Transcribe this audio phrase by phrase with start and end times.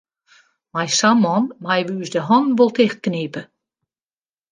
[0.77, 3.41] Mei sa'n man meie wy ús de hannen wol tichtknipe.